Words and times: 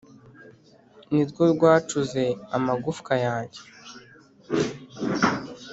ni 1.13 1.23
rwo 1.29 1.43
rwacuze 1.53 2.23
amagufwa 2.57 3.13
yanjye 3.25 3.61